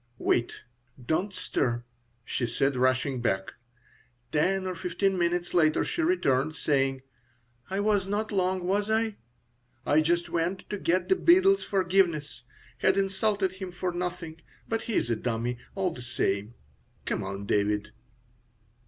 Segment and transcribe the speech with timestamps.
[0.17, 0.55] "Wait.
[1.05, 1.83] Don't stir,"
[2.25, 3.51] she said, rushing back.
[4.31, 7.03] Ten or fifteen minutes later she returned, saying:
[7.69, 9.17] "I was not long, was I?
[9.85, 12.41] I just went to get the beadle's forgiveness.
[12.79, 14.41] Had insulted him for nothing.
[14.67, 16.55] But he's a dummy, all the same.
[17.05, 17.91] Come on, David."